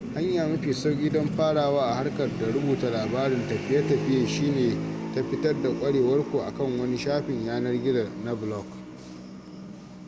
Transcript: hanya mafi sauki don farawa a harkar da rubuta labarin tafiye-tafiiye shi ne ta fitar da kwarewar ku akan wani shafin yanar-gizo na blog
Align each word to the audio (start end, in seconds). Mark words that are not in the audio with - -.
hanya 0.13 0.47
mafi 0.47 0.73
sauki 0.73 1.09
don 1.09 1.27
farawa 1.35 1.81
a 1.91 1.93
harkar 1.95 2.27
da 2.39 2.47
rubuta 2.51 2.89
labarin 2.89 3.47
tafiye-tafiiye 3.49 4.27
shi 4.27 4.41
ne 4.51 4.77
ta 5.15 5.21
fitar 5.23 5.53
da 5.63 5.69
kwarewar 5.69 6.23
ku 6.31 6.39
akan 6.41 6.79
wani 6.79 6.97
shafin 6.97 7.45
yanar-gizo 7.45 8.07
na 8.25 8.35
blog 8.35 8.65